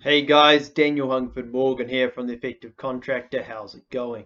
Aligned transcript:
Hey 0.00 0.22
guys, 0.22 0.68
Daniel 0.68 1.10
Hungford 1.10 1.50
Morgan 1.50 1.88
here 1.88 2.10
from 2.10 2.26
The 2.26 2.34
Effective 2.34 2.76
Contractor. 2.76 3.42
How's 3.42 3.74
it 3.74 3.88
going? 3.90 4.24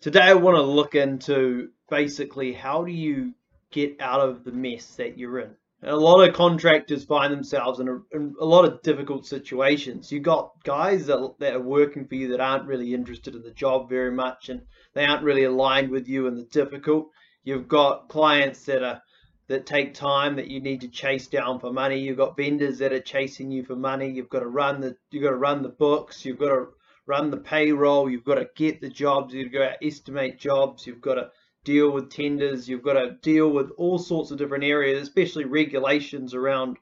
Today 0.00 0.22
I 0.22 0.34
want 0.34 0.56
to 0.56 0.62
look 0.62 0.94
into 0.94 1.70
basically 1.88 2.52
how 2.52 2.84
do 2.84 2.90
you 2.90 3.34
get 3.70 4.00
out 4.00 4.20
of 4.20 4.44
the 4.44 4.52
mess 4.52 4.96
that 4.96 5.16
you're 5.16 5.38
in. 5.40 5.54
And 5.82 5.90
a 5.90 5.96
lot 5.96 6.26
of 6.26 6.34
contractors 6.34 7.04
find 7.04 7.32
themselves 7.32 7.78
in 7.78 7.88
a, 7.88 8.16
in 8.16 8.34
a 8.40 8.44
lot 8.44 8.64
of 8.64 8.82
difficult 8.82 9.26
situations. 9.26 10.10
You 10.10 10.20
got 10.20 10.52
guys 10.64 11.06
that, 11.06 11.34
that 11.38 11.54
are 11.54 11.60
working 11.60 12.06
for 12.06 12.14
you 12.16 12.28
that 12.28 12.40
aren't 12.40 12.66
really 12.66 12.92
interested 12.92 13.34
in 13.34 13.42
the 13.42 13.52
job 13.52 13.88
very 13.88 14.12
much 14.12 14.48
and 14.48 14.62
they 14.94 15.04
aren't 15.04 15.24
really 15.24 15.44
aligned 15.44 15.90
with 15.90 16.08
you 16.08 16.26
and 16.26 16.36
the 16.36 16.44
difficult. 16.44 17.10
You've 17.44 17.68
got 17.68 18.08
clients 18.08 18.64
that 18.64 18.82
are 18.82 19.02
that 19.48 19.66
take 19.66 19.94
time 19.94 20.36
that 20.36 20.48
you 20.48 20.60
need 20.60 20.80
to 20.80 20.88
chase 20.88 21.28
down 21.28 21.60
for 21.60 21.72
money. 21.72 22.00
You've 22.00 22.16
got 22.16 22.36
vendors 22.36 22.78
that 22.78 22.92
are 22.92 23.00
chasing 23.00 23.50
you 23.50 23.64
for 23.64 23.76
money. 23.76 24.10
You've 24.10 24.28
got 24.28 24.40
to 24.40 24.48
run 24.48 24.80
the 24.80 24.96
you've 25.10 25.22
got 25.22 25.30
to 25.30 25.36
run 25.36 25.62
the 25.62 25.68
books. 25.68 26.24
You've 26.24 26.38
got 26.38 26.48
to 26.48 26.68
run 27.06 27.30
the 27.30 27.36
payroll. 27.36 28.10
You've 28.10 28.24
got 28.24 28.36
to 28.36 28.48
get 28.54 28.80
the 28.80 28.88
jobs. 28.88 29.34
You've 29.34 29.52
got 29.52 29.68
to 29.80 29.86
estimate 29.86 30.38
jobs. 30.38 30.86
You've 30.86 31.00
got 31.00 31.14
to 31.14 31.30
deal 31.64 31.90
with 31.90 32.10
tenders. 32.10 32.68
You've 32.68 32.82
got 32.82 32.94
to 32.94 33.12
deal 33.22 33.48
with 33.50 33.70
all 33.76 33.98
sorts 33.98 34.30
of 34.30 34.38
different 34.38 34.64
areas, 34.64 35.02
especially 35.02 35.44
regulations 35.44 36.34
around 36.34 36.78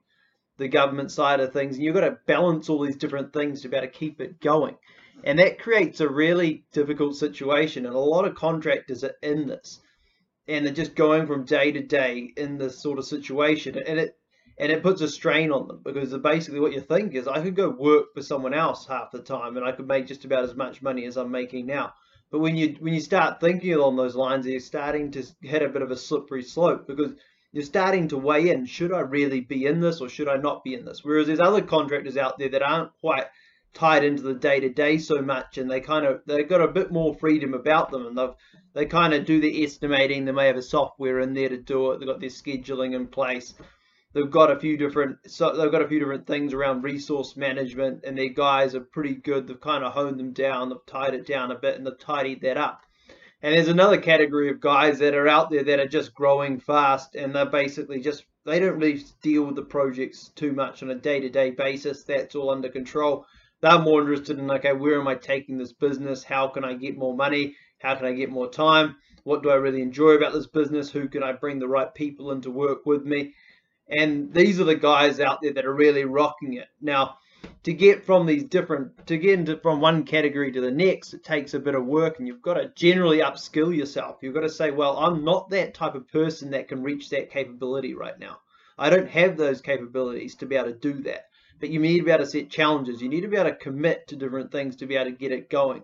the 0.56 0.68
government 0.68 1.10
side 1.10 1.40
of 1.40 1.52
things. 1.52 1.76
And 1.76 1.84
you've 1.84 1.94
got 1.94 2.02
to 2.02 2.18
balance 2.26 2.68
all 2.68 2.80
these 2.80 2.96
different 2.96 3.32
things 3.32 3.62
to 3.62 3.68
be 3.68 3.76
able 3.76 3.88
to 3.88 3.92
keep 3.92 4.20
it 4.20 4.40
going. 4.40 4.76
And 5.22 5.38
that 5.38 5.58
creates 5.58 6.00
a 6.00 6.08
really 6.08 6.64
difficult 6.72 7.16
situation. 7.16 7.86
And 7.86 7.94
a 7.94 7.98
lot 7.98 8.26
of 8.26 8.34
contractors 8.34 9.04
are 9.04 9.16
in 9.22 9.48
this 9.48 9.80
and 10.46 10.64
they're 10.64 10.72
just 10.72 10.94
going 10.94 11.26
from 11.26 11.44
day 11.44 11.72
to 11.72 11.82
day 11.82 12.32
in 12.36 12.58
this 12.58 12.82
sort 12.82 12.98
of 12.98 13.04
situation 13.04 13.76
and 13.78 13.98
it 13.98 14.16
and 14.56 14.70
it 14.70 14.82
puts 14.82 15.00
a 15.00 15.08
strain 15.08 15.50
on 15.50 15.66
them 15.66 15.80
because 15.82 16.16
basically 16.18 16.60
what 16.60 16.72
you 16.72 16.80
think 16.80 17.14
is 17.14 17.26
I 17.26 17.42
could 17.42 17.56
go 17.56 17.70
work 17.70 18.14
for 18.14 18.22
someone 18.22 18.54
else 18.54 18.86
half 18.86 19.10
the 19.10 19.20
time 19.20 19.56
and 19.56 19.66
I 19.66 19.72
could 19.72 19.88
make 19.88 20.06
just 20.06 20.24
about 20.24 20.44
as 20.44 20.54
much 20.54 20.82
money 20.82 21.06
as 21.06 21.16
I'm 21.16 21.30
making 21.30 21.66
now. 21.66 21.94
But 22.30 22.38
when 22.40 22.56
you 22.56 22.76
when 22.80 22.94
you 22.94 23.00
start 23.00 23.40
thinking 23.40 23.72
along 23.74 23.96
those 23.96 24.16
lines, 24.16 24.46
you're 24.46 24.60
starting 24.60 25.10
to 25.12 25.24
hit 25.40 25.62
a 25.62 25.68
bit 25.68 25.82
of 25.82 25.90
a 25.90 25.96
slippery 25.96 26.42
slope 26.42 26.86
because 26.86 27.12
you're 27.52 27.64
starting 27.64 28.08
to 28.08 28.18
weigh 28.18 28.50
in: 28.50 28.66
should 28.66 28.92
I 28.92 29.00
really 29.00 29.40
be 29.40 29.66
in 29.66 29.80
this 29.80 30.00
or 30.00 30.08
should 30.08 30.28
I 30.28 30.36
not 30.36 30.64
be 30.64 30.74
in 30.74 30.84
this? 30.84 31.04
Whereas 31.04 31.26
there's 31.26 31.40
other 31.40 31.62
contractors 31.62 32.16
out 32.16 32.38
there 32.38 32.48
that 32.48 32.62
aren't 32.62 32.90
quite 33.00 33.26
tied 33.74 34.04
into 34.04 34.22
the 34.22 34.34
day 34.34 34.60
to 34.60 34.68
day 34.68 34.98
so 34.98 35.20
much, 35.20 35.58
and 35.58 35.70
they 35.70 35.80
kind 35.80 36.06
of 36.06 36.22
they've 36.26 36.48
got 36.48 36.60
a 36.60 36.68
bit 36.68 36.90
more 36.90 37.14
freedom 37.14 37.54
about 37.54 37.90
them, 37.90 38.06
and 38.06 38.16
they've 38.16 38.34
they 38.72 38.86
kind 38.86 39.12
of 39.12 39.24
do 39.24 39.40
the 39.40 39.64
estimating. 39.64 40.24
They 40.24 40.32
may 40.32 40.46
have 40.46 40.56
a 40.56 40.62
software 40.62 41.20
in 41.20 41.34
there 41.34 41.48
to 41.48 41.58
do 41.58 41.92
it. 41.92 41.98
They've 41.98 42.08
got 42.08 42.20
their 42.20 42.28
scheduling 42.28 42.94
in 42.94 43.08
place. 43.08 43.54
They've 44.12 44.30
got 44.30 44.50
a 44.50 44.60
few 44.60 44.76
different 44.76 45.18
so 45.26 45.56
they've 45.56 45.72
got 45.72 45.82
a 45.82 45.88
few 45.88 45.98
different 45.98 46.26
things 46.26 46.54
around 46.54 46.84
resource 46.84 47.36
management, 47.36 48.04
and 48.04 48.16
their 48.16 48.28
guys 48.28 48.74
are 48.74 48.80
pretty 48.80 49.14
good. 49.14 49.46
They've 49.46 49.60
kind 49.60 49.84
of 49.84 49.92
honed 49.92 50.18
them 50.18 50.32
down. 50.32 50.68
They've 50.68 50.86
tied 50.86 51.14
it 51.14 51.26
down 51.26 51.50
a 51.50 51.58
bit, 51.58 51.76
and 51.76 51.86
they've 51.86 51.98
tidied 51.98 52.42
that 52.42 52.56
up. 52.56 52.82
And 53.42 53.54
there's 53.54 53.68
another 53.68 53.98
category 53.98 54.48
of 54.50 54.60
guys 54.60 55.00
that 55.00 55.14
are 55.14 55.28
out 55.28 55.50
there 55.50 55.64
that 55.64 55.80
are 55.80 55.88
just 55.88 56.14
growing 56.14 56.60
fast, 56.60 57.14
and 57.14 57.34
they're 57.34 57.44
basically 57.44 58.00
just 58.00 58.24
they 58.46 58.60
don't 58.60 58.78
really 58.78 59.02
deal 59.22 59.44
with 59.44 59.56
the 59.56 59.62
projects 59.62 60.28
too 60.34 60.52
much 60.52 60.82
on 60.82 60.90
a 60.90 60.94
day-to-day 60.94 61.50
basis. 61.50 62.04
That's 62.04 62.34
all 62.34 62.50
under 62.50 62.68
control. 62.68 63.26
They're 63.64 63.78
more 63.78 64.02
interested 64.02 64.38
in 64.38 64.50
okay, 64.50 64.74
where 64.74 65.00
am 65.00 65.08
I 65.08 65.14
taking 65.14 65.56
this 65.56 65.72
business? 65.72 66.22
How 66.22 66.48
can 66.48 66.66
I 66.66 66.74
get 66.74 66.98
more 66.98 67.16
money? 67.16 67.56
How 67.78 67.94
can 67.94 68.04
I 68.04 68.12
get 68.12 68.28
more 68.28 68.50
time? 68.50 68.96
What 69.22 69.42
do 69.42 69.48
I 69.48 69.54
really 69.54 69.80
enjoy 69.80 70.10
about 70.10 70.34
this 70.34 70.46
business? 70.46 70.90
Who 70.90 71.08
can 71.08 71.22
I 71.22 71.32
bring 71.32 71.58
the 71.58 71.66
right 71.66 71.94
people 71.94 72.30
in 72.32 72.42
to 72.42 72.50
work 72.50 72.84
with 72.84 73.06
me? 73.06 73.32
And 73.88 74.34
these 74.34 74.60
are 74.60 74.64
the 74.64 74.74
guys 74.74 75.18
out 75.18 75.38
there 75.40 75.54
that 75.54 75.64
are 75.64 75.72
really 75.72 76.04
rocking 76.04 76.52
it. 76.52 76.68
Now, 76.82 77.16
to 77.62 77.72
get 77.72 78.04
from 78.04 78.26
these 78.26 78.44
different, 78.44 79.06
to 79.06 79.16
get 79.16 79.38
into 79.38 79.56
from 79.56 79.80
one 79.80 80.04
category 80.04 80.52
to 80.52 80.60
the 80.60 80.70
next, 80.70 81.14
it 81.14 81.24
takes 81.24 81.54
a 81.54 81.58
bit 81.58 81.74
of 81.74 81.86
work 81.86 82.18
and 82.18 82.28
you've 82.28 82.42
got 82.42 82.54
to 82.54 82.70
generally 82.74 83.20
upskill 83.20 83.74
yourself. 83.74 84.18
You've 84.20 84.34
got 84.34 84.40
to 84.40 84.50
say, 84.50 84.72
well, 84.72 84.98
I'm 84.98 85.24
not 85.24 85.48
that 85.48 85.72
type 85.72 85.94
of 85.94 86.06
person 86.08 86.50
that 86.50 86.68
can 86.68 86.82
reach 86.82 87.08
that 87.08 87.30
capability 87.30 87.94
right 87.94 88.18
now. 88.18 88.40
I 88.76 88.90
don't 88.90 89.08
have 89.08 89.38
those 89.38 89.62
capabilities 89.62 90.34
to 90.34 90.46
be 90.46 90.56
able 90.56 90.66
to 90.66 90.78
do 90.78 91.02
that. 91.04 91.28
But 91.60 91.70
you 91.70 91.78
need 91.80 91.98
to 91.98 92.04
be 92.04 92.10
able 92.10 92.24
to 92.24 92.30
set 92.30 92.50
challenges. 92.50 93.00
You 93.00 93.08
need 93.08 93.22
to 93.22 93.28
be 93.28 93.36
able 93.36 93.50
to 93.50 93.56
commit 93.56 94.08
to 94.08 94.16
different 94.16 94.52
things 94.52 94.76
to 94.76 94.86
be 94.86 94.96
able 94.96 95.10
to 95.10 95.16
get 95.16 95.32
it 95.32 95.50
going. 95.50 95.82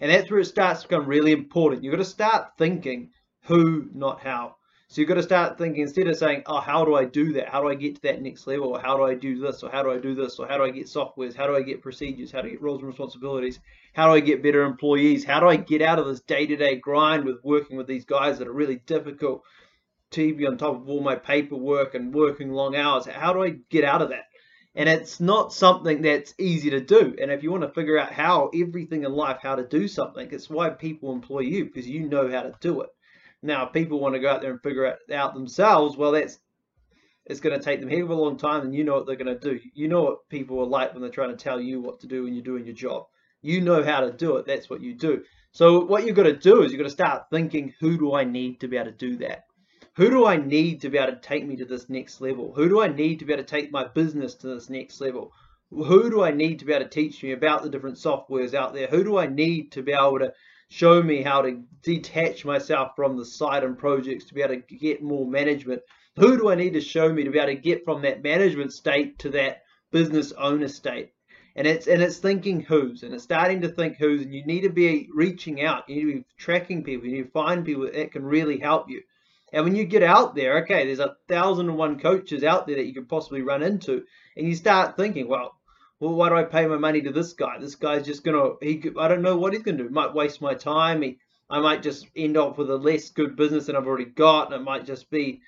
And 0.00 0.10
that's 0.10 0.30
where 0.30 0.40
it 0.40 0.46
starts 0.46 0.82
to 0.82 0.88
become 0.88 1.06
really 1.06 1.32
important. 1.32 1.82
You've 1.82 1.92
got 1.92 1.98
to 1.98 2.04
start 2.04 2.52
thinking 2.56 3.10
who, 3.42 3.88
not 3.92 4.20
how. 4.20 4.56
So 4.90 5.02
you've 5.02 5.08
got 5.08 5.16
to 5.16 5.22
start 5.22 5.58
thinking 5.58 5.82
instead 5.82 6.06
of 6.06 6.16
saying, 6.16 6.44
oh, 6.46 6.60
how 6.60 6.82
do 6.86 6.94
I 6.94 7.04
do 7.04 7.34
that? 7.34 7.50
How 7.50 7.60
do 7.60 7.68
I 7.68 7.74
get 7.74 7.96
to 7.96 8.02
that 8.02 8.22
next 8.22 8.46
level? 8.46 8.68
Or 8.68 8.80
how 8.80 8.96
do 8.96 9.02
I 9.02 9.14
do 9.14 9.38
this? 9.38 9.62
Or 9.62 9.70
how 9.70 9.82
do 9.82 9.90
I 9.90 9.98
do 9.98 10.14
this? 10.14 10.38
Or 10.38 10.46
how 10.46 10.56
do 10.56 10.64
I 10.64 10.70
get 10.70 10.86
softwares? 10.86 11.36
How 11.36 11.46
do 11.46 11.54
I 11.54 11.60
get 11.60 11.82
procedures? 11.82 12.32
How 12.32 12.40
do 12.40 12.48
I 12.48 12.52
get 12.52 12.62
roles 12.62 12.78
and 12.78 12.88
responsibilities? 12.88 13.60
How 13.92 14.06
do 14.06 14.14
I 14.14 14.20
get 14.20 14.42
better 14.42 14.62
employees? 14.62 15.26
How 15.26 15.40
do 15.40 15.48
I 15.48 15.56
get 15.56 15.82
out 15.82 15.98
of 15.98 16.06
this 16.06 16.20
day-to-day 16.20 16.76
grind 16.76 17.26
with 17.26 17.36
working 17.42 17.76
with 17.76 17.86
these 17.86 18.06
guys 18.06 18.38
that 18.38 18.48
are 18.48 18.52
really 18.52 18.76
difficult 18.86 19.42
to 20.12 20.34
be 20.34 20.46
on 20.46 20.56
top 20.56 20.76
of 20.76 20.88
all 20.88 21.02
my 21.02 21.16
paperwork 21.16 21.94
and 21.94 22.14
working 22.14 22.50
long 22.50 22.74
hours? 22.74 23.04
How 23.04 23.34
do 23.34 23.42
I 23.42 23.56
get 23.68 23.84
out 23.84 24.00
of 24.00 24.08
that? 24.08 24.24
And 24.78 24.88
it's 24.88 25.18
not 25.18 25.52
something 25.52 26.02
that's 26.02 26.34
easy 26.38 26.70
to 26.70 26.80
do. 26.80 27.16
And 27.20 27.32
if 27.32 27.42
you 27.42 27.50
want 27.50 27.64
to 27.64 27.70
figure 27.70 27.98
out 27.98 28.12
how 28.12 28.48
everything 28.54 29.02
in 29.02 29.10
life, 29.10 29.38
how 29.42 29.56
to 29.56 29.66
do 29.66 29.88
something, 29.88 30.28
it's 30.30 30.48
why 30.48 30.70
people 30.70 31.12
employ 31.12 31.40
you 31.40 31.64
because 31.64 31.88
you 31.88 32.08
know 32.08 32.30
how 32.30 32.42
to 32.42 32.54
do 32.60 32.82
it. 32.82 32.90
Now, 33.42 33.66
if 33.66 33.72
people 33.72 33.98
want 33.98 34.14
to 34.14 34.20
go 34.20 34.30
out 34.30 34.40
there 34.40 34.52
and 34.52 34.62
figure 34.62 34.84
it 34.84 35.12
out 35.12 35.34
themselves, 35.34 35.96
well, 35.96 36.12
that's 36.12 36.38
it's 37.26 37.40
going 37.40 37.58
to 37.58 37.64
take 37.64 37.80
them 37.80 37.90
a 37.90 38.00
of 38.00 38.10
a 38.10 38.14
long 38.14 38.36
time, 38.36 38.62
and 38.62 38.74
you 38.74 38.84
know 38.84 38.94
what 38.94 39.06
they're 39.06 39.16
going 39.16 39.36
to 39.36 39.50
do. 39.50 39.58
You 39.74 39.88
know 39.88 40.02
what 40.02 40.28
people 40.28 40.60
are 40.60 40.66
like 40.66 40.92
when 40.92 41.02
they're 41.02 41.10
trying 41.10 41.36
to 41.36 41.44
tell 41.44 41.60
you 41.60 41.80
what 41.80 41.98
to 42.00 42.06
do 42.06 42.22
when 42.22 42.34
you're 42.34 42.44
doing 42.44 42.64
your 42.64 42.74
job. 42.74 43.06
You 43.42 43.60
know 43.60 43.82
how 43.82 44.00
to 44.02 44.12
do 44.12 44.36
it. 44.36 44.46
That's 44.46 44.70
what 44.70 44.80
you 44.80 44.94
do. 44.94 45.24
So 45.50 45.84
what 45.84 46.06
you've 46.06 46.14
got 46.14 46.22
to 46.22 46.36
do 46.36 46.62
is 46.62 46.70
you've 46.70 46.78
got 46.78 46.84
to 46.84 46.90
start 46.90 47.24
thinking, 47.30 47.74
who 47.80 47.98
do 47.98 48.14
I 48.14 48.22
need 48.22 48.60
to 48.60 48.68
be 48.68 48.76
able 48.76 48.92
to 48.92 48.96
do 48.96 49.16
that? 49.16 49.44
Who 49.98 50.10
do 50.10 50.26
I 50.26 50.36
need 50.36 50.82
to 50.82 50.90
be 50.90 50.98
able 50.98 51.12
to 51.12 51.18
take 51.18 51.44
me 51.44 51.56
to 51.56 51.64
this 51.64 51.90
next 51.90 52.20
level? 52.20 52.52
Who 52.54 52.68
do 52.68 52.80
I 52.80 52.86
need 52.86 53.18
to 53.18 53.24
be 53.24 53.32
able 53.32 53.42
to 53.42 53.48
take 53.48 53.72
my 53.72 53.82
business 53.82 54.36
to 54.36 54.46
this 54.46 54.70
next 54.70 55.00
level? 55.00 55.32
Who 55.72 56.08
do 56.08 56.22
I 56.22 56.30
need 56.30 56.60
to 56.60 56.64
be 56.64 56.72
able 56.72 56.84
to 56.84 56.88
teach 56.88 57.20
me 57.20 57.32
about 57.32 57.64
the 57.64 57.68
different 57.68 57.96
softwares 57.96 58.54
out 58.54 58.74
there? 58.74 58.86
Who 58.86 59.02
do 59.02 59.18
I 59.18 59.26
need 59.26 59.72
to 59.72 59.82
be 59.82 59.90
able 59.90 60.20
to 60.20 60.32
show 60.68 61.02
me 61.02 61.22
how 61.22 61.42
to 61.42 61.64
detach 61.82 62.44
myself 62.44 62.92
from 62.94 63.16
the 63.16 63.24
site 63.24 63.64
and 63.64 63.76
projects 63.76 64.26
to 64.26 64.34
be 64.34 64.42
able 64.42 64.62
to 64.62 64.76
get 64.76 65.02
more 65.02 65.26
management? 65.26 65.82
Who 66.14 66.36
do 66.36 66.48
I 66.48 66.54
need 66.54 66.74
to 66.74 66.80
show 66.80 67.12
me 67.12 67.24
to 67.24 67.30
be 67.30 67.38
able 67.40 67.48
to 67.48 67.60
get 67.60 67.84
from 67.84 68.02
that 68.02 68.22
management 68.22 68.72
state 68.72 69.18
to 69.18 69.30
that 69.30 69.62
business 69.90 70.30
owner 70.30 70.68
state? 70.68 71.10
And 71.56 71.66
it's 71.66 71.88
and 71.88 72.00
it's 72.00 72.18
thinking 72.18 72.60
who's 72.60 73.02
and 73.02 73.12
it's 73.12 73.24
starting 73.24 73.62
to 73.62 73.68
think 73.68 73.96
who's 73.96 74.22
and 74.22 74.32
you 74.32 74.46
need 74.46 74.60
to 74.60 74.70
be 74.70 75.08
reaching 75.12 75.60
out. 75.60 75.88
You 75.88 75.96
need 75.96 76.12
to 76.12 76.18
be 76.18 76.24
tracking 76.36 76.84
people. 76.84 77.08
You 77.08 77.16
need 77.16 77.24
to 77.24 77.30
find 77.30 77.66
people 77.66 77.90
that 77.92 78.12
can 78.12 78.24
really 78.24 78.60
help 78.60 78.88
you. 78.88 79.02
And 79.52 79.64
when 79.64 79.74
you 79.74 79.84
get 79.84 80.02
out 80.02 80.34
there, 80.34 80.58
okay, 80.62 80.84
there's 80.84 80.98
a 80.98 81.16
thousand 81.28 81.68
and 81.68 81.78
one 81.78 81.98
coaches 81.98 82.44
out 82.44 82.66
there 82.66 82.76
that 82.76 82.86
you 82.86 82.94
could 82.94 83.08
possibly 83.08 83.42
run 83.42 83.62
into, 83.62 84.04
and 84.36 84.46
you 84.46 84.54
start 84.54 84.96
thinking, 84.96 85.28
well, 85.28 85.54
well, 86.00 86.14
why 86.14 86.28
do 86.28 86.36
I 86.36 86.44
pay 86.44 86.66
my 86.66 86.76
money 86.76 87.00
to 87.02 87.12
this 87.12 87.32
guy? 87.32 87.58
This 87.58 87.74
guy's 87.74 88.06
just 88.06 88.24
gonna, 88.24 88.50
he, 88.60 88.82
I 88.98 89.08
don't 89.08 89.22
know 89.22 89.36
what 89.36 89.52
he's 89.52 89.62
gonna 89.62 89.78
do. 89.78 89.88
might 89.88 90.14
waste 90.14 90.40
my 90.40 90.54
time. 90.54 91.02
He, 91.02 91.18
I 91.50 91.60
might 91.60 91.82
just 91.82 92.06
end 92.14 92.36
up 92.36 92.58
with 92.58 92.70
a 92.70 92.76
less 92.76 93.10
good 93.10 93.36
business 93.36 93.66
than 93.66 93.76
I've 93.76 93.86
already 93.86 94.04
got, 94.04 94.52
and 94.52 94.60
it 94.60 94.64
might 94.64 94.84
just 94.84 95.10
be 95.10 95.40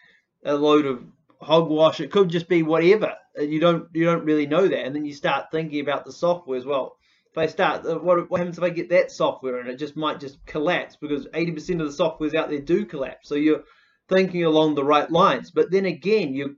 a 0.44 0.54
load 0.54 0.86
of 0.86 1.04
hogwash. 1.40 2.00
It 2.00 2.10
could 2.10 2.30
just 2.30 2.48
be 2.48 2.62
whatever. 2.62 3.14
You 3.38 3.60
don't, 3.60 3.88
you 3.92 4.04
don't 4.04 4.24
really 4.24 4.46
know 4.46 4.66
that, 4.66 4.84
and 4.86 4.94
then 4.94 5.04
you 5.04 5.14
start 5.14 5.52
thinking 5.52 5.80
about 5.80 6.04
the 6.04 6.12
software 6.12 6.58
as 6.58 6.66
well. 6.66 6.96
If 7.30 7.38
I 7.38 7.46
start, 7.46 7.86
uh, 7.86 7.98
what, 7.98 8.28
what 8.28 8.38
happens 8.38 8.58
if 8.58 8.64
I 8.64 8.70
get 8.70 8.88
that 8.90 9.12
software 9.12 9.60
and 9.60 9.68
it 9.68 9.76
just 9.76 9.96
might 9.96 10.18
just 10.18 10.44
collapse 10.46 10.96
because 10.96 11.28
80% 11.28 11.80
of 11.80 11.96
the 11.96 12.04
softwares 12.04 12.34
out 12.34 12.50
there 12.50 12.58
do 12.58 12.84
collapse. 12.84 13.28
So 13.28 13.36
you're 13.36 13.62
thinking 14.10 14.44
along 14.44 14.74
the 14.74 14.84
right 14.84 15.10
lines. 15.10 15.50
But 15.50 15.70
then 15.70 15.86
again, 15.86 16.34
you 16.34 16.56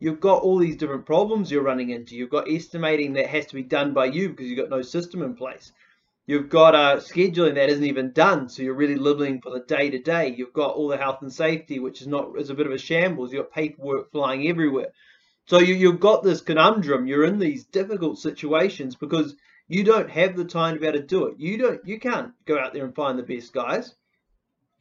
you've 0.00 0.20
got 0.20 0.42
all 0.42 0.58
these 0.58 0.76
different 0.76 1.06
problems 1.06 1.50
you're 1.50 1.62
running 1.62 1.90
into. 1.90 2.16
You've 2.16 2.30
got 2.30 2.50
estimating 2.50 3.12
that 3.12 3.28
has 3.28 3.46
to 3.46 3.54
be 3.54 3.62
done 3.62 3.94
by 3.94 4.06
you 4.06 4.30
because 4.30 4.46
you've 4.46 4.58
got 4.58 4.70
no 4.70 4.82
system 4.82 5.22
in 5.22 5.36
place. 5.36 5.70
You've 6.26 6.48
got 6.48 6.74
uh, 6.74 6.96
scheduling 6.96 7.54
that 7.56 7.68
isn't 7.68 7.84
even 7.84 8.12
done, 8.12 8.48
so 8.48 8.62
you're 8.62 8.74
really 8.74 8.96
living 8.96 9.42
for 9.42 9.50
the 9.50 9.60
day 9.60 9.90
to 9.90 9.98
day. 9.98 10.34
You've 10.34 10.54
got 10.54 10.74
all 10.74 10.88
the 10.88 10.96
health 10.96 11.20
and 11.20 11.32
safety, 11.32 11.78
which 11.78 12.00
is 12.00 12.06
not 12.06 12.38
is 12.38 12.50
a 12.50 12.54
bit 12.54 12.66
of 12.66 12.72
a 12.72 12.78
shambles. 12.78 13.32
You've 13.32 13.44
got 13.44 13.52
paperwork 13.52 14.10
flying 14.10 14.48
everywhere. 14.48 14.92
So 15.46 15.58
you, 15.58 15.74
you've 15.74 16.00
got 16.00 16.22
this 16.22 16.40
conundrum. 16.40 17.06
You're 17.06 17.26
in 17.26 17.38
these 17.38 17.64
difficult 17.64 18.18
situations 18.18 18.96
because 18.96 19.36
you 19.68 19.84
don't 19.84 20.08
have 20.08 20.34
the 20.34 20.46
time 20.46 20.74
to 20.74 20.80
be 20.80 20.86
able 20.86 21.00
to 21.00 21.04
do 21.04 21.26
it. 21.26 21.34
You 21.38 21.58
don't. 21.58 21.86
You 21.86 22.00
can't 22.00 22.32
go 22.46 22.58
out 22.58 22.72
there 22.72 22.84
and 22.86 22.94
find 22.94 23.18
the 23.18 23.22
best 23.22 23.52
guys 23.52 23.94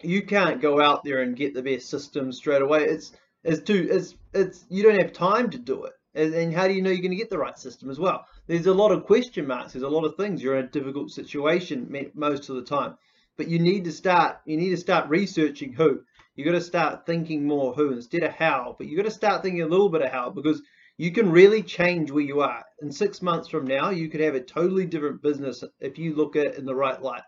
you 0.04 0.24
can't 0.24 0.62
go 0.62 0.82
out 0.82 1.04
there 1.04 1.22
and 1.22 1.36
get 1.36 1.54
the 1.54 1.64
best 1.64 1.90
system 1.90 2.32
straight 2.32 2.62
away. 2.62 2.86
It's 2.86 3.12
it's 3.44 3.62
too 3.62 3.88
it's 3.90 4.16
it's 4.34 4.66
you 4.70 4.84
don't 4.84 5.00
have 5.00 5.14
time 5.14 5.50
to 5.52 5.58
do 5.58 5.86
it. 5.86 5.94
And, 6.16 6.54
how 6.54 6.68
do 6.68 6.74
you 6.74 6.82
know 6.84 6.92
you're 6.92 7.02
going 7.02 7.10
to 7.10 7.18
get 7.18 7.32
the 7.32 7.40
right 7.40 7.58
system 7.58 7.90
as 7.90 8.00
well? 8.00 8.26
There's 8.46 8.68
a 8.68 8.74
lot 8.74 8.92
of 8.92 9.06
question 9.06 9.48
marks. 9.48 9.74
There's 9.74 9.84
a 9.84 9.90
lot 9.90 10.06
of 10.06 10.16
things. 10.16 10.44
You're 10.44 10.60
in 10.60 10.66
a 10.66 10.70
difficult 10.70 11.10
situation 11.10 12.12
most 12.14 12.50
of 12.50 12.56
the 12.56 12.62
time. 12.62 12.96
But 13.36 13.48
you 13.48 13.58
need 13.58 13.86
to 13.86 13.92
start. 13.92 14.38
You 14.46 14.58
need 14.58 14.70
to 14.70 14.78
start 14.78 15.10
researching 15.10 15.74
who. 15.74 16.02
You 16.36 16.46
got 16.46 16.52
to 16.52 16.62
start 16.62 17.08
thinking 17.08 17.48
more 17.48 17.74
who 17.74 17.94
instead 17.94 18.22
of 18.22 18.32
how. 18.32 18.76
But 18.78 18.88
you 18.88 18.96
got 18.96 19.06
to 19.06 19.12
start 19.12 19.42
thinking 19.42 19.64
a 19.64 19.68
little 19.68 19.90
bit 19.90 20.04
of 20.04 20.12
how 20.12 20.30
because 20.30 20.62
you 20.98 21.12
can 21.12 21.32
really 21.32 21.64
change 21.64 22.12
where 22.12 22.24
you 22.24 22.42
are. 22.42 22.64
In 22.82 22.92
six 22.92 23.22
months 23.22 23.48
from 23.48 23.66
now, 23.66 23.90
you 23.90 24.10
could 24.10 24.22
have 24.22 24.36
a 24.36 24.40
totally 24.40 24.86
different 24.86 25.24
business 25.24 25.64
if 25.80 25.98
you 25.98 26.16
look 26.16 26.36
at 26.36 26.46
it 26.46 26.58
in 26.60 26.66
the 26.66 26.76
right 26.76 27.02
light. 27.02 27.24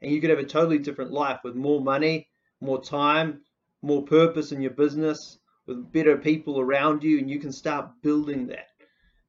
And 0.00 0.12
you 0.12 0.20
could 0.20 0.30
have 0.30 0.38
a 0.38 0.44
totally 0.44 0.78
different 0.78 1.12
life 1.12 1.40
with 1.42 1.54
more 1.56 1.80
money, 1.80 2.28
more 2.60 2.82
time, 2.82 3.40
more 3.82 4.02
purpose 4.02 4.52
in 4.52 4.60
your 4.60 4.72
business, 4.72 5.38
with 5.66 5.92
better 5.92 6.16
people 6.16 6.58
around 6.58 7.02
you, 7.02 7.18
and 7.18 7.30
you 7.30 7.38
can 7.38 7.52
start 7.52 7.90
building 8.02 8.46
that. 8.48 8.68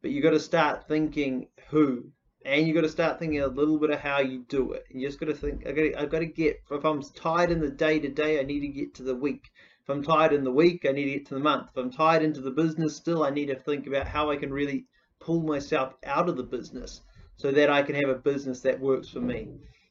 But 0.02 0.12
you've 0.12 0.24
got 0.24 0.32
to 0.32 0.40
start 0.40 0.88
thinking 0.88 1.48
who, 1.70 2.12
and 2.46 2.66
you've 2.66 2.76
got 2.76 2.82
to 2.82 2.90
start 2.90 3.20
thinking 3.20 3.42
a 3.42 3.48
little 3.48 3.78
bit 3.78 3.90
of 3.90 4.00
how 4.00 4.20
you 4.22 4.46
do 4.48 4.72
it. 4.72 4.86
And 4.90 5.02
you 5.02 5.08
just 5.08 5.20
got 5.20 5.28
to 5.28 5.36
think, 5.36 5.68
I 5.68 5.72
got 5.72 6.02
I've 6.02 6.10
got 6.10 6.20
to 6.20 6.26
get. 6.26 6.62
If 6.72 6.86
I'm 6.86 7.02
tired 7.02 7.52
in 7.52 7.60
the 7.60 7.70
day 7.70 8.00
to 8.00 8.08
day, 8.08 8.40
I 8.40 8.44
need 8.44 8.62
to 8.62 8.68
get 8.68 8.94
to 8.96 9.04
the 9.04 9.16
week. 9.16 9.50
If 9.84 9.90
I'm 9.90 10.04
tired 10.04 10.34
in 10.34 10.44
the 10.44 10.52
week, 10.52 10.86
I 10.88 10.92
need 10.92 11.06
to 11.06 11.12
get 11.12 11.26
to 11.28 11.34
the 11.34 11.40
month. 11.42 11.70
If 11.72 11.78
I'm 11.78 11.92
tired 11.92 12.24
into 12.24 12.42
the 12.42 12.52
business 12.52 12.96
still, 12.96 13.24
I 13.24 13.32
need 13.32 13.48
to 13.48 13.56
think 13.56 13.88
about 13.88 14.08
how 14.08 14.32
I 14.32 14.38
can 14.38 14.54
really 14.54 14.86
pull 15.20 15.42
myself 15.42 15.96
out 16.06 16.30
of 16.30 16.38
the 16.38 16.44
business 16.44 17.02
so 17.36 17.52
that 17.52 17.70
I 17.70 17.82
can 17.82 17.96
have 17.96 18.10
a 18.10 18.16
business 18.16 18.62
that 18.62 18.80
works 18.80 19.10
for 19.10 19.20
me. 19.20 19.50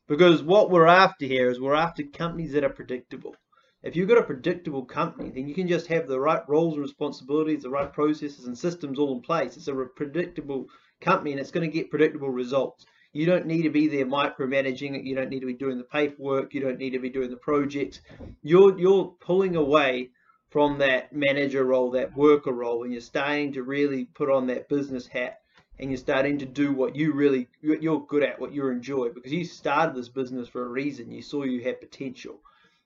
Because 0.09 0.43
what 0.43 0.71
we're 0.71 0.87
after 0.87 1.27
here 1.27 1.51
is 1.51 1.61
we're 1.61 1.75
after 1.75 2.03
companies 2.03 2.53
that 2.53 2.65
are 2.65 2.71
predictable. 2.71 3.37
If 3.83 3.95
you've 3.95 4.09
got 4.09 4.17
a 4.17 4.23
predictable 4.23 4.87
company, 4.87 5.31
then 5.31 5.47
you 5.47 5.55
can 5.55 5.69
just 5.69 5.87
have 5.89 6.09
the 6.09 6.19
right 6.19 6.43
roles 6.49 6.75
and 6.75 6.83
responsibilities, 6.83 7.63
the 7.63 7.71
right 7.71 7.93
processes 7.93 8.47
and 8.47 8.57
systems 8.57 8.99
all 8.99 9.15
in 9.15 9.21
place. 9.21 9.57
It's 9.59 9.69
a 9.69 9.75
predictable 9.75 10.67
company 11.03 11.33
and 11.33 11.41
it's 11.41 11.51
going 11.51 11.71
to 11.71 11.73
get 11.73 11.91
predictable 11.91 12.31
results. 12.31 12.87
You 13.13 13.27
don't 13.27 13.47
need 13.47 13.63
to 13.63 13.71
be 13.71 13.87
there 13.87 14.07
micromanaging 14.07 14.97
it. 14.97 15.05
You 15.05 15.15
don't 15.15 15.29
need 15.29 15.41
to 15.41 15.47
be 15.47 15.53
doing 15.53 15.77
the 15.77 15.85
paperwork. 15.85 16.55
You 16.55 16.63
don't 16.63 16.79
need 16.79 16.91
to 16.91 16.99
be 16.99 17.11
doing 17.11 17.31
the 17.31 17.37
projects. 17.37 18.01
You're 18.43 18.79
you're 18.79 19.15
pulling 19.21 19.57
away 19.57 20.11
from 20.49 20.79
that 20.79 21.13
manager 21.13 21.65
role, 21.65 21.91
that 21.91 22.17
worker 22.17 22.53
role, 22.53 22.83
and 22.85 22.93
you're 22.93 23.03
starting 23.03 23.53
to 23.53 23.63
really 23.63 24.07
put 24.07 24.31
on 24.31 24.47
that 24.47 24.71
business 24.71 25.07
hat 25.07 25.41
and 25.79 25.91
you're 25.91 25.99
starting 25.99 26.39
to 26.39 26.47
do 26.47 26.73
what 26.73 26.97
you 26.97 27.13
really 27.13 27.49
you're 27.61 28.07
good 28.07 28.23
at, 28.23 28.41
what 28.41 28.53
you 28.53 28.69
enjoy, 28.69 29.11
because 29.11 29.33
you 29.33 29.45
started 29.45 29.95
this 29.95 30.09
business 30.09 30.49
for 30.49 30.65
a 30.65 30.69
reason. 30.69 31.11
You 31.11 31.23
saw 31.23 31.45
you 31.45 31.63
had 31.63 31.81
potential. 31.81 32.41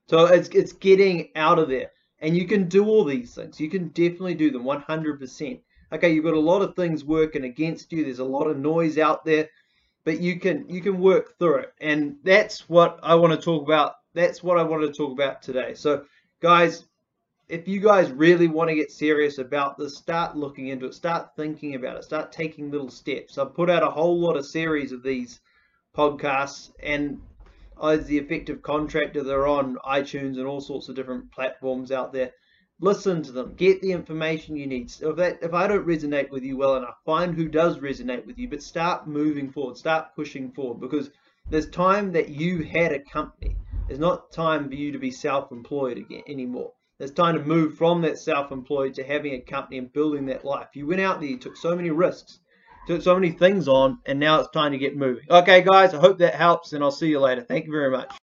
So 0.09 0.27
it's 0.27 0.49
it's 0.51 0.73
getting 0.73 1.31
out 1.37 1.59
of 1.59 1.69
there. 1.69 1.91
And 2.21 2.37
you 2.37 2.47
can 2.47 2.69
do 2.69 2.87
all 2.87 3.05
these 3.05 3.35
things. 3.35 3.59
You 3.59 3.69
can 3.69 3.89
definitely 3.89 4.35
do 4.35 4.53
them 4.53 4.63
100%. 4.63 5.61
Okay, 5.93 6.13
you've 6.13 6.25
got 6.25 6.35
a 6.35 6.41
lot 6.41 6.63
of 6.63 6.77
things 6.77 7.05
working 7.05 7.45
against 7.45 7.93
you. 7.93 8.05
There's 8.05 8.21
a 8.21 8.25
lot 8.25 8.47
of 8.47 8.59
noise 8.59 8.97
out 8.97 9.25
there 9.25 9.49
but 10.05 10.21
you 10.21 10.39
can 10.39 10.69
you 10.69 10.81
can 10.81 10.99
work 10.99 11.39
through 11.39 11.57
it 11.57 11.73
and 11.81 12.17
that's 12.25 12.69
what 12.69 12.99
i 13.03 13.15
want 13.15 13.33
to 13.33 13.41
talk 13.41 13.63
about 13.63 13.95
that's 14.15 14.43
what 14.43 14.59
i 14.59 14.63
wanted 14.63 14.89
to 14.89 14.93
talk 14.93 15.13
about 15.13 15.43
today 15.43 15.75
so 15.75 16.05
guys 16.41 16.85
if 17.53 17.69
you 17.69 17.81
guys 17.81 18.11
really 18.11 18.49
want 18.49 18.71
to 18.71 18.75
get 18.75 18.91
serious 18.91 19.37
about 19.37 19.77
this 19.77 19.99
start 19.99 20.35
looking 20.35 20.69
into 20.69 20.87
it 20.87 20.95
start 20.95 21.37
thinking 21.37 21.75
about 21.75 21.99
it 21.99 22.03
start 22.03 22.33
taking 22.33 22.71
little 22.71 22.89
steps. 22.89 23.37
I've 23.37 23.55
put 23.55 23.69
out 23.69 23.83
a 23.83 23.91
whole 23.91 24.19
lot 24.19 24.39
of 24.39 24.47
series 24.47 24.91
of 24.91 25.03
these 25.03 25.39
podcasts 25.95 26.73
and 26.83 27.21
as 27.83 28.07
the 28.07 28.17
effective 28.17 28.63
contractor 28.63 29.23
they're 29.23 29.47
on 29.47 29.77
itunes 29.85 30.39
and 30.39 30.47
all 30.47 30.63
sorts 30.63 30.89
of 30.89 30.97
different 30.97 31.31
platforms 31.31 31.93
out 31.93 32.11
there. 32.11 32.31
Listen 32.81 33.23
to 33.25 33.33
them. 33.33 33.53
Get 33.55 33.83
the 33.83 33.93
information 33.93 34.57
you 34.57 34.67
need. 34.67 34.91
If 35.03 35.17
that 35.17 35.43
if 35.43 35.53
i 35.53 35.67
don't 35.67 35.87
resonate 35.87 36.31
with 36.31 36.45
you 36.45 36.57
well 36.57 36.77
enough 36.77 36.97
find 37.05 37.35
who 37.35 37.49
does 37.49 37.77
resonate 37.81 38.25
with 38.25 38.39
you 38.39 38.49
but 38.49 38.63
start 38.63 39.07
moving 39.07 39.53
forward 39.53 39.77
start 39.77 40.15
pushing 40.17 40.53
forward 40.53 40.81
because 40.81 41.11
there's 41.51 41.69
time 41.69 42.13
that 42.13 42.31
you 42.31 42.63
had 42.63 42.93
a 42.93 42.99
company. 42.99 43.57
There's 43.89 44.01
not 44.01 44.33
time 44.33 44.71
for 44.71 44.75
you 44.75 44.91
to 44.91 44.99
be 44.99 45.11
self-employed 45.11 45.99
again 45.99 46.23
anymore 46.27 46.73
there's 47.03 47.11
time 47.11 47.35
to 47.35 47.45
move 47.45 47.75
from 47.77 48.03
that 48.03 48.17
self-employed 48.17 48.95
to 48.95 49.03
having 49.03 49.35
a 49.35 49.41
company 49.41 49.77
and 49.77 49.93
building 49.93 50.27
that 50.27 50.45
life. 50.45 50.69
You 50.75 50.87
went 50.87 51.01
out 51.01 51.19
there 51.19 51.31
you 51.31 51.37
took 51.37 51.57
so 51.57 51.75
many 51.75 51.91
risks 51.91 52.39
took 52.87 53.03
so 53.03 53.13
many 53.17 53.33
things 53.33 53.67
on 53.67 53.99
and 54.07 54.21
now 54.21 54.39
it's 54.39 54.51
time 54.51 54.71
to 54.71 54.79
get 54.79 54.97
moving. 54.97 55.25
Okay 55.29 55.63
guys 55.63 55.95
i 55.95 55.99
hope 55.99 56.19
that 56.19 56.37
helps 56.37 56.73
and 56.73 56.85
i'll 56.85 56.93
see 56.93 57.09
you 57.09 57.19
later. 57.19 57.43
Thank 57.43 57.67
you 57.67 57.73
very 57.73 57.91
much 57.91 58.15